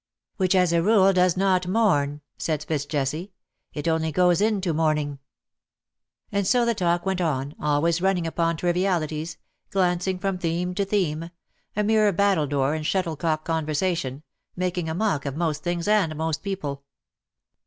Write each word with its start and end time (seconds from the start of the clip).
'^ 0.35 0.39
"Which 0.39 0.55
as 0.55 0.73
a 0.73 0.81
rule 0.81 1.13
does 1.13 1.37
not 1.37 1.67
mourn,^^ 1.67 2.21
said 2.39 2.63
Fitz 2.63 2.87
Jesse." 2.87 3.31
It 3.75 3.87
only 3.87 4.11
goes 4.11 4.41
into 4.41 4.73
mourning.^^ 4.73 5.19
And 6.31 6.47
so 6.47 6.65
the 6.65 6.73
talk 6.73 7.05
went 7.05 7.21
on, 7.21 7.53
always 7.61 8.01
running 8.01 8.25
upon 8.25 8.57
trivialities— 8.57 9.37
glancing 9.71 10.17
from 10.17 10.39
theme 10.39 10.73
to 10.73 10.85
theme— 10.85 11.29
a 11.75 11.83
mere 11.83 12.11
battledore 12.11 12.73
and 12.73 12.83
shuttle 12.83 13.15
cock 13.15 13.45
conversation— 13.45 14.23
making 14.55 14.89
a 14.89 14.95
mock 14.95 15.27
of 15.27 15.37
most 15.37 15.61
things 15.61 15.87
and 15.87 16.15
most 16.15 16.41
people. 16.41 16.83